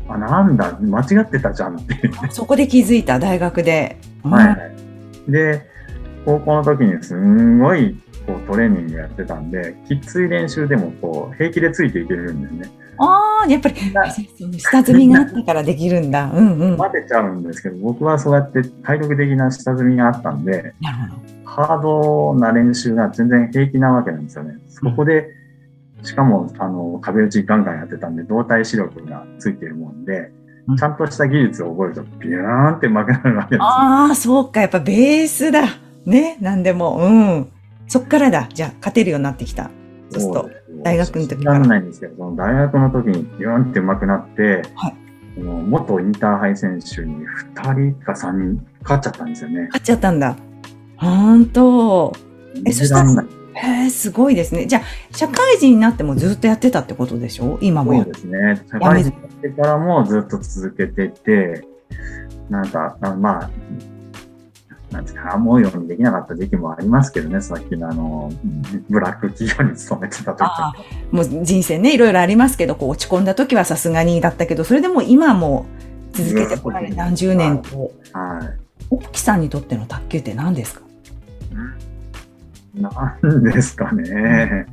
[0.09, 2.11] あ、なんだ、間違ってたじゃんって。
[2.31, 3.97] そこで気づいた、大学で。
[4.25, 4.59] は
[5.29, 5.31] い。
[5.31, 5.67] で、
[6.25, 12.86] 高校の時にすんごいこうトレーニングやってたんで、きつい練習でもこう平気でついていけるんですね。
[12.99, 13.75] ああ、やっぱり、
[14.59, 16.31] 下積みがあったからできるんだ。
[16.33, 16.71] うんうん。
[16.73, 20.75] な混ぜちゃうんですけど、僕はそうやって体力的な下積みがあったんで、る
[21.11, 21.51] ほど。
[21.51, 24.59] ハードな練習が全然平気なわけなんですよね。
[24.69, 25.31] そこで、
[26.03, 30.31] しかも、あの、壁打ちガンガンやってたんで、動体視力がついてるもんで
[30.69, 33.65] うん、ちゃんとした技術を覚えると、ビューンって上手くなるわけですよ。
[33.65, 34.61] ああ、そうか。
[34.61, 35.63] やっぱベースだ。
[36.05, 36.99] ね、なんでも。
[36.99, 37.53] うん。
[37.87, 38.49] そっからだ。
[38.53, 39.71] じゃあ、勝てるようになってきた。
[40.11, 40.51] そうすると。
[40.83, 44.97] 大学の時からならないんですけど、その大学の時にビューンって上手くなって、はい
[45.39, 47.15] 元インターハイ選手に
[47.55, 49.65] 2人か3人勝っちゃったんですよね。
[49.65, 50.35] 勝っちゃったんだ。
[50.97, 52.17] ほんと。
[52.65, 54.65] え、そしたら、へえ、すごいですね。
[54.65, 54.83] じゃあ、
[55.15, 57.59] 社会人になってもずっとやってたってことでしょ？
[57.61, 58.63] 今もそうですね。
[58.73, 61.69] 社会人になってからもずっと続けてて、
[62.49, 63.51] なんか、あまあ、
[64.91, 68.33] なんですか、思うようにできなかった時期もありますけどね、さっきのあの、
[68.89, 70.49] ブラック企業に勤めてた時
[71.11, 75.67] もう人生ね、いろいろありますけど、こう落ち込んだ時はさすがにだったけど、それでも今も
[76.13, 77.91] 続けてこられ何十年と。
[78.13, 78.67] はい。
[78.89, 80.83] 奥木さんにとっての卓球って何ですか？
[82.75, 84.67] 何ですかね。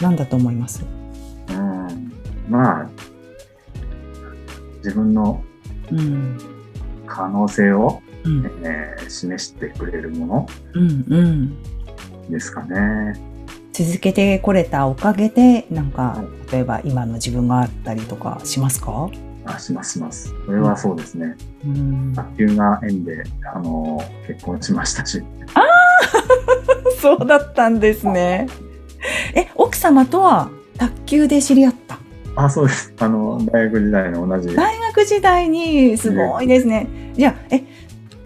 [0.00, 0.84] 何だと思います？
[1.50, 2.12] うん。
[2.48, 2.90] まあ、
[4.78, 5.44] 自分の
[7.06, 10.46] 可能性を、うん、えー、示してくれるもの
[12.30, 12.68] ですかね。
[12.76, 13.14] うんうん、
[13.72, 19.08] 続けてこれたおかげで、なんか、例えば今の自分があったりとかしますか？
[19.46, 20.34] あしますします。
[20.44, 21.34] それはそうですね。
[21.64, 25.22] うん、卓球が縁で、あの、結婚しましたし。
[25.54, 25.64] ああ
[27.00, 28.46] そうだったんですね。
[29.34, 31.98] え、奥様とは卓球で知り合った？
[32.36, 32.92] あ、そうです。
[33.00, 34.54] あの、大学時代の同じ。
[34.54, 36.84] 大学時代に、すごいですね。
[36.84, 37.62] ねじゃあ、え、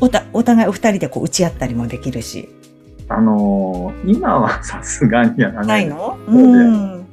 [0.04, 2.48] おた、お互いお二人でこう打ち合ったりもできるし。
[3.08, 5.86] あのー、今は さすがにやらない。
[5.86, 6.18] の？
[6.28, 7.06] うん。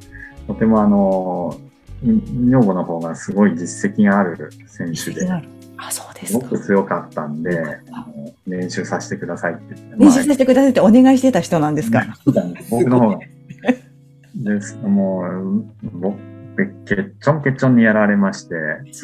[0.46, 5.26] とてもあのー、女房の方がすごい実績がある選手で。
[5.78, 7.78] あ、そうですすごく強かったんで、
[8.46, 12.04] 練習させてくださいって練習させてくださいってお願いしてた人なんですか、
[12.70, 13.18] 僕の方が。
[14.34, 14.76] です。
[14.76, 15.98] もう、
[16.56, 18.54] 僕けっちょんけっちょんにやられまして。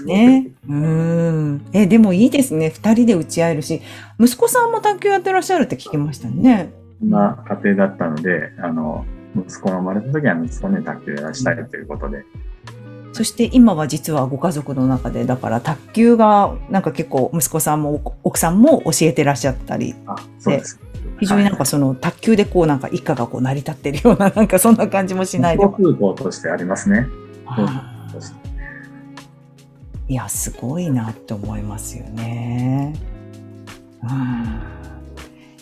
[0.05, 0.51] ね。
[0.69, 1.67] うん。
[1.73, 2.71] え、でもいいですね。
[2.71, 3.81] 二人で打ち合えるし、
[4.19, 6.71] 息子さんも卓球やってらっしゃるって聞きましたね。
[7.01, 9.05] そんな家庭だったので、あの、
[9.37, 12.25] 息子が生まれた時は息子に卓球やらしたいということで。
[13.13, 19.95] そして今は実はご家族の中で、だから卓球がなんか結構息子さんも奥さんも教えてらっしゃったり。
[20.07, 20.81] あ、そうです。
[21.19, 25.65] 非常になんかその卓球でこうなんか一家がこう成り立ってるようななんかそんな感じもしないで。
[25.65, 27.07] 空港としてありますね。
[30.09, 32.95] いや、すごいなって思いますよね。
[34.03, 34.79] うん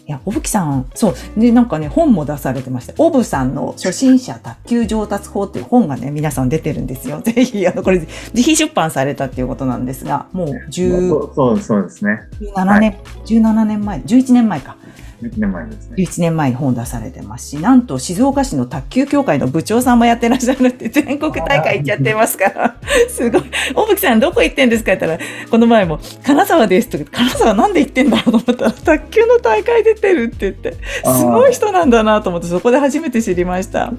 [0.08, 1.40] いや、おぶきさん、そう。
[1.40, 7.20] で、なんかね、本も出されてまして、おぶさんの初心者卓球上達法っていう本がね、皆さん出てるんですよ。
[7.26, 12.20] ぜひ、あの、これ、自費出版されたっていうことなんですが、もう10、そう、そうですね。
[12.40, 14.76] 17年、はい、17年前、11年前か。
[15.22, 15.96] 11年前ですね。
[15.98, 22.76] 11年前に本出されてますし、なんと静岡市の卓球協会の部長さんもやってらっしゃるって 全国大会行っちゃってますから、
[23.08, 23.42] すごい。
[23.74, 24.92] 大吹さんどこ行ってんですか？
[24.92, 28.42] って言ったら、この前も、金沢ですと金沢なんで行ってんだろう？
[28.42, 30.74] と思ったら、卓球の大会出てるって言って、
[31.04, 33.92] すごい人なんだなと思って、そこで初めて知りました。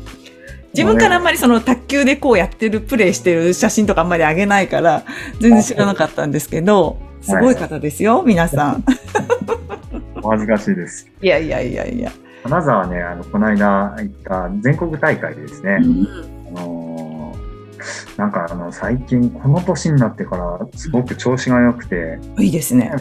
[0.73, 5.03] 自分からあんまりその卓球でこうやってる、プレイしてる写真とかあんまり上げないから、
[5.39, 8.84] 全然知らなかったんですけど、すごい方ですよ、皆さん。
[10.27, 11.09] お恥ずかしいです。
[11.21, 12.11] いやいやいやいや。
[12.43, 15.77] 金沢ね、あの、この間行った全国大会ですね。
[15.81, 22.19] うん、あのー、なんかあの、最近この年になってからすごく調子が良くて。
[22.39, 22.91] いいですね。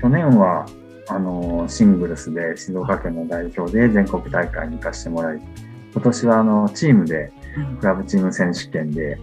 [0.00, 0.66] 去年は、
[1.08, 5.40] あのー、シングルスで静岡県の代表で全国大会に行かせてもらい、
[5.92, 7.32] 今年はあの、チームで、
[7.80, 9.18] クラブチーム選手権で、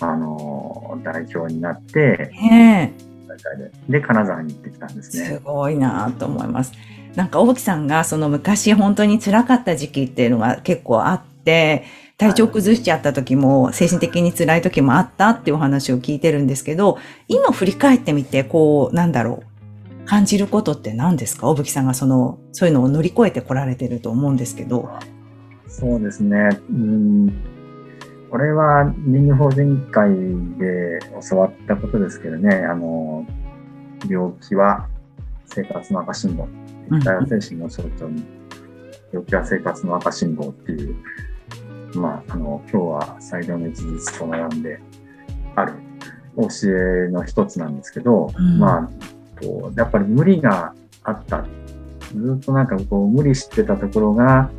[0.00, 2.30] あのー、代表になって、
[3.88, 5.24] で、金沢に行ってきたんですね。
[5.26, 6.72] すごいなと思います。
[7.14, 11.84] なんか大木さんがその昔本当に辛かった時期っていうのが結構あって、
[12.16, 19.42] 体調崩しちゃった時も、精神的に辛い時もあったっていうお話を聞いてるんですけど、今振り返ってみて、こう、なんだろ
[20.02, 21.48] う、感じることって何ですか？
[21.48, 24.90] 大吹さんがその、そういうのを乗り越えてこられてると思うんですけど。
[25.68, 26.48] そうですね。
[26.70, 27.34] うん
[28.30, 30.10] これはリング法人会
[30.58, 30.98] で
[31.30, 33.24] 教わったことですけどね、あの、
[34.06, 34.86] 病気は
[35.46, 36.46] 生活の赤信号
[37.04, 38.24] 大和精神の象徴に、
[39.12, 40.96] 病気は生活の赤信号っていう、
[41.94, 44.80] まあ、あの、今日は最良の一日と並んで
[45.54, 45.74] ある
[46.36, 48.90] 教えの一つなんですけど、うん、まあ、
[49.40, 50.74] こうやっぱり無理が
[51.04, 51.44] あった。
[52.14, 54.50] ずっとなんかこう無理してたところが、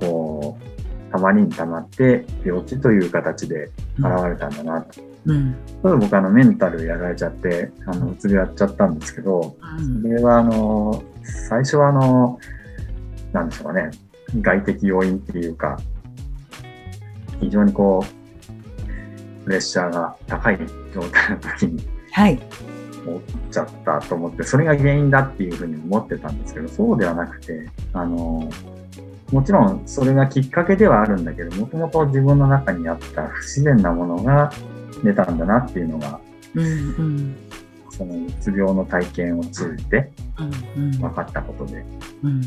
[0.00, 5.00] こう、たまりにたまって病気という形で現れたんだなと。
[5.00, 5.08] うん、
[5.82, 9.56] それ僕あのメンタルやられちゃって、あの、うつ病やっちゃったんですけど、
[10.02, 12.38] それはあの、最初はあの、
[13.32, 13.90] なんでしょうかね、
[14.40, 15.78] 外的要因っていうか、
[17.40, 20.58] 非常にこう、プレッシャーが高い
[20.94, 22.40] 状態の時に、はい。
[23.06, 28.50] 思っちゃったと思って、それが原因だっていうふうに思ってたんですけど、そうではなくて、あの、
[29.32, 34.52] もちろんそれがきっかけではあるんだけど、もともと自分の中にあった不自然なものが
[35.02, 36.20] 出たんだなっていうのが、
[36.54, 36.68] うんう
[37.02, 37.36] ん、
[37.90, 40.10] そのうつ病の体験を通じて
[41.00, 41.84] 分かったことで、
[42.22, 42.42] うんうん、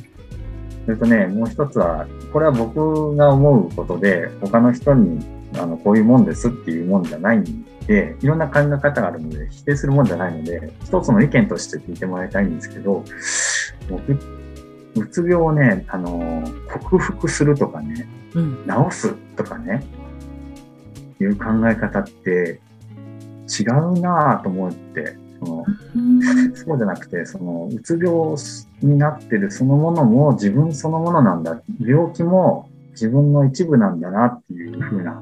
[0.85, 5.25] それとね、もう一つは、これは僕が思うことで、他の人に
[5.57, 13.03] あのこういうもんですっていうもんじゃないんで、いろんな考え方があるので、否定するもんじゃないので、一つの意見として聞いてもらいたいんですけど、
[13.89, 14.13] 僕、
[14.95, 18.65] うつ病をね、あの、克服するとかね、うん。
[18.65, 19.83] 治すとかね、
[21.21, 22.59] いう考え方って
[23.47, 25.65] 違うなぁと思って、その
[26.53, 28.35] そうじゃなくて、その、うつ病
[28.81, 31.61] になってるそのものも自分そのものなんだ。
[31.79, 35.21] 病気も自分の一部なんだなっていう風な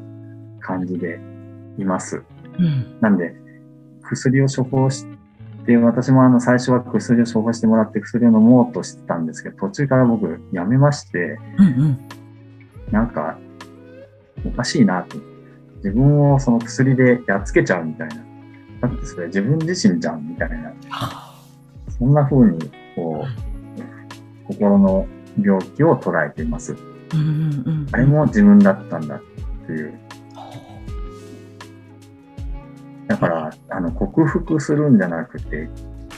[0.60, 1.20] 感じで
[1.78, 2.24] います。
[2.58, 3.00] うん。
[3.00, 3.34] なんで、
[4.02, 5.06] 薬を処方し
[5.66, 12.00] て、私もあの、最初は薬を処方してもらって薬を飲もうとしてたんですけど、途中から僕やめまして、うんうん。
[12.92, 13.38] なんか、
[14.46, 15.29] おかしいなと。
[15.84, 18.16] 自分をその薬でやっつけちゃうみたいな。
[18.82, 20.74] だってそれ自分自身じゃんみたいな。
[21.98, 22.60] そんな風に、
[22.96, 25.08] こう、心の
[25.42, 26.76] 病気を捉えています。
[27.14, 27.28] うんうん
[27.66, 27.88] うん。
[27.92, 29.22] あれも自分だったんだっ
[29.66, 29.94] ていう。
[33.08, 35.70] だから、あの、克服するんじゃなくて、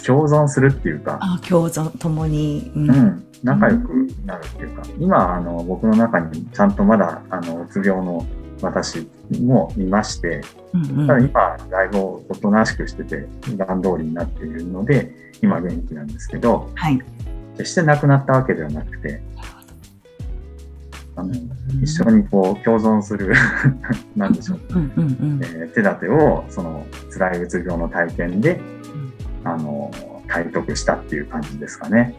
[0.06, 2.72] 共存するっていうか、あ、共存ともに。
[2.76, 2.84] うう。
[2.84, 8.26] ん、仲良くなるっていうか、今、あの、僕の中にちゃんとまだ、あの、うつ病の
[8.62, 9.08] 私
[9.42, 10.42] もいまして、
[10.74, 11.08] うんうん。
[11.08, 17.02] ただ今、だいぶおとなしくしてて、普段通りになっているので、今元気なんですけど、はい。
[17.58, 19.22] 決して亡くなったわけではなくて、
[21.16, 21.34] あの
[21.84, 23.34] 一緒にこう共存する、
[24.16, 25.06] なんでしょう、うんうんう
[25.38, 25.48] んえ。
[25.66, 28.60] ー手立てを、その辛いうつ病の体験で、
[29.44, 29.92] あの、
[30.28, 32.16] 体得したっていう感じですかね。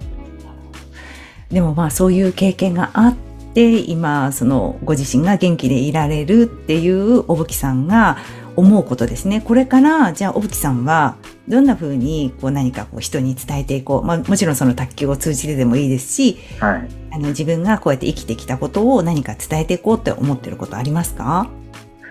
[1.51, 8.17] でもまあそういう経験があって今そのご自身が元気でいられるっていうおぶきさんが
[8.57, 9.41] 思うことですね。
[9.41, 11.17] これからじゃあおぶきさんは
[11.49, 14.05] どんな風にこう何かこう人に伝えていこう。
[14.05, 16.89] まあもちろんその卓球を通じてでもいいですし、はい。
[17.11, 21.51] あの自分がこうやって生きてきたことを何か伝えていこうって思ってることありますか？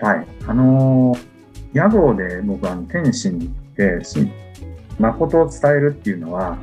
[0.00, 0.26] はい。
[0.46, 1.32] あのー
[1.74, 4.30] 屋号で僕は天心って、し
[4.98, 6.58] 誠を伝えるっていうのは、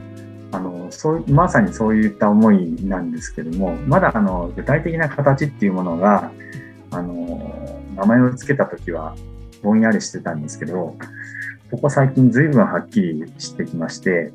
[0.51, 6.31] あの、そう、まさにそういった思いなんですけども、まだあの、具体的な形っていうものが、
[6.91, 9.15] あの、名前を付けた時は
[9.61, 10.95] ぼんやりしてたんですけど、
[11.71, 14.31] ここ最近随分はっきりしてきまして、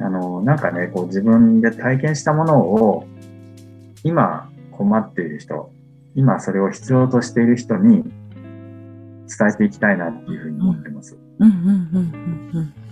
[0.00, 3.06] あの、なんかね、こう自分で体験したものを、
[4.02, 5.70] 今困っている人、
[6.14, 8.12] 今それを必要としている人に伝
[9.52, 11.16] えていきたいなっていうふうに思ってます。
[11.38, 12.83] うんうんうんうんうん。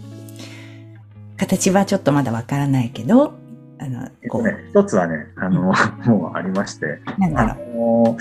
[1.43, 3.35] 形はちょっとまだわからないけど、
[3.79, 5.73] あの、こう、一つはね、あの、
[6.07, 8.17] もうありまして、あなんだろの、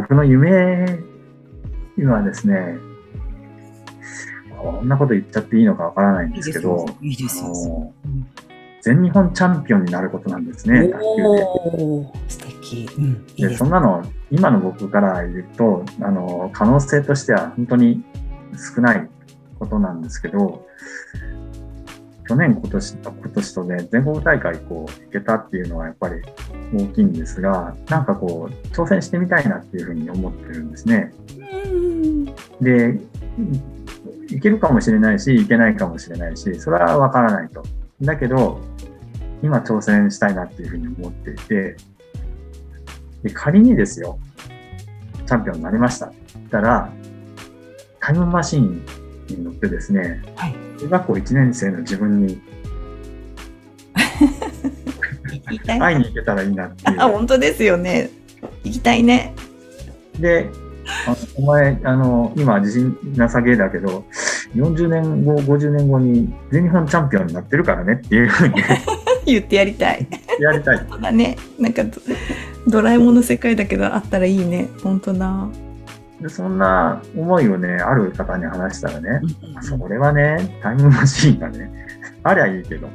[0.00, 0.98] 僕の夢
[1.98, 2.76] はですね、
[4.58, 6.86] こんなこと言っちゃっていいのかわからないんですけど。
[7.00, 7.92] いいですあよ。
[8.82, 11.46] 全日本チャンピオンになることなんですね、卓球で。
[12.28, 12.90] 素敵。
[12.98, 13.26] うん。
[13.36, 18.02] で、そんなの、今の僕から言うと、あの、可能性としては本当に
[18.74, 19.08] 少ない
[19.60, 20.66] ことなんですけど、
[22.26, 26.22] 去年、今年、今年とね、全国大会こう、行けたっていうのはやっぱり
[26.74, 31.12] 大きいんですが、なんかこう、挑戦してみたいなっていうふうに思ってるんですね。
[31.62, 32.24] うん
[32.60, 32.98] で、
[34.28, 37.62] いけるかもしれないし、いけないかもしれないし、それはわからないと。
[38.00, 38.60] だけど、
[39.42, 41.76] 今挑戦したいなっていうふうに思っていて、
[43.22, 44.18] で仮にですよ、
[45.26, 46.90] チャンピオンになりましたって言ったら、
[48.00, 48.82] タイムマシーン
[49.30, 50.54] に乗ってですね、はい。
[50.78, 52.40] 中学校1年生の自分に。
[55.66, 57.12] 会いに行けたらいいなっていあ、う。
[57.12, 58.10] 本当ですよね。
[58.64, 59.34] 行きたいね。
[60.18, 60.48] で、
[61.06, 64.04] あのお前、あの、今自信なさげだけど、
[64.54, 68.54] 40年後、50年後に全日本チャンピオンになってるからねっていうふうに
[69.26, 70.06] 言ってやりたい。
[70.40, 70.78] やりたい。
[70.88, 71.36] そうだね。
[71.58, 71.90] なんかド、
[72.68, 74.68] ドラえもんの世界だけどあったらいいね。
[74.82, 75.48] 本当だ。
[76.24, 81.70] でそんな思いをね、ある方に話したらね、うんそれはね、タイムマシーンがね、
[82.24, 82.88] ありゃいいけど、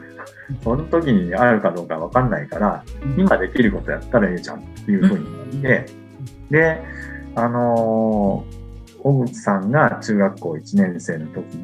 [0.64, 2.82] その時にあるかどうかわかんないから、
[3.18, 5.26] 今できることやったらいいじゃんっていうふうに
[5.60, 5.86] 言って、
[6.50, 6.82] で、
[7.34, 8.62] あのー
[9.02, 11.58] 小渕さんが中学校1年生の時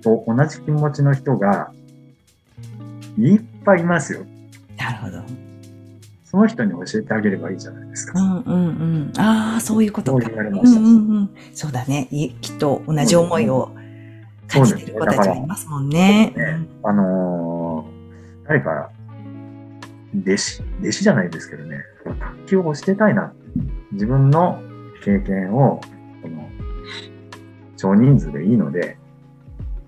[0.00, 1.72] と同じ気持ちの人が
[3.18, 4.24] いっぱいいますよ。
[4.76, 5.47] なるほど。
[6.30, 8.20] その人に教えてあげればいいじゃないですか。
[8.20, 8.58] うんうんう
[9.10, 9.12] ん。
[9.18, 10.22] ああ、そういうことか。
[10.22, 11.30] そう言われましたうんうんうん。
[11.54, 12.06] そうだね。
[12.10, 13.70] いきっと同じ思いを
[14.46, 16.32] 感じてる子たちがいますもんね。
[16.34, 17.98] そうですねあのー
[18.48, 18.90] 誰か、
[20.14, 23.32] 弟子、弟子じゃないですけどね、卓球をしてたいな。
[23.92, 24.58] 自分の
[25.04, 25.80] 経験を、
[26.22, 26.48] この、
[27.76, 28.96] 少人数でいいので、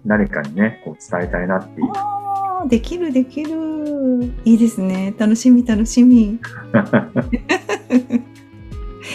[0.06, 1.90] 誰かにね、こう伝えたいなっていう。
[1.96, 3.69] ああ、できるできる。
[4.44, 5.14] いいですね。
[5.18, 6.38] 楽しみ、楽しみ。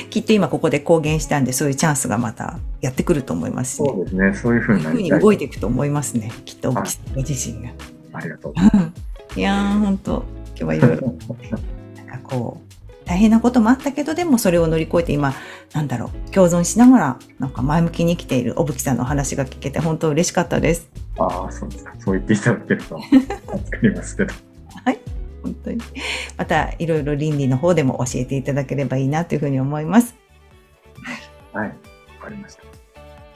[0.09, 3.89] きっと今ここで公言したんで、そういうチャンスがまたやってくると思いますし、ね。
[3.89, 4.33] そうですね。
[4.33, 5.21] そういうふうにういうに。
[5.21, 6.31] 動いていくと思いますね。
[6.45, 7.69] きっと、奥さんご自身が。
[8.13, 8.53] ありがとう。
[8.55, 8.93] うん
[9.35, 11.07] いやー、本当今日はいろいろ、
[11.97, 12.75] なんかこう、
[13.05, 15.33] 大変なこともあったけど、でもそれを乗り越えて今、
[15.73, 20.89] なんだろう、共存しながら、なんか前向きに生きている小吹さんのお話が聞けて、本当嬉しかったです。
[21.17, 21.93] ああ、そうですか。
[21.99, 24.33] そう言っていただけると助かりますけど。
[25.43, 25.77] 本当に。
[26.37, 30.15] また、いろいろ倫理の方でも教えていただければいいなというふうに思います。
[31.53, 31.67] はい。
[31.67, 31.73] わ
[32.21, 32.63] かりました。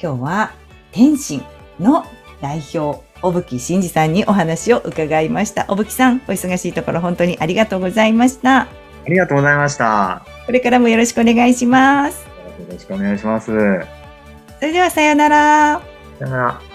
[0.02, 0.52] 今日は、
[0.92, 1.44] 天心
[1.80, 2.06] の
[2.42, 5.66] 代表、小吹真二さんにお話を伺いました。
[5.66, 8.62] 小吹さん、お忙しいところ本当にありがとうございました。
[8.62, 8.68] あ
[9.08, 10.26] りがとうございました。
[10.46, 12.26] これからもよろしくお願いします。
[12.60, 13.48] よろしくお願いします。
[13.48, 13.52] そ
[14.66, 15.82] れではさようなら。
[16.20, 16.69] さよなら。